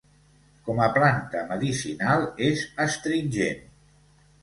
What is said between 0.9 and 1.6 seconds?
planta